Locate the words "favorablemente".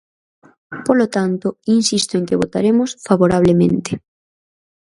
3.07-3.91